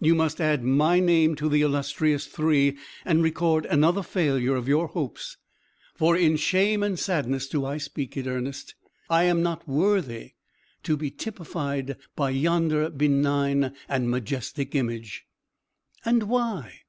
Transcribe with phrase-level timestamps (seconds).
[0.00, 4.88] You must add my name to the illustrious three, and record another failure of your
[4.88, 5.36] hopes.
[5.94, 8.74] For in shame and sadness do I speak it, Ernest
[9.08, 10.32] I am not worthy
[10.82, 15.26] to be typified by yonder benign and majestic image."
[16.04, 16.80] "And why?"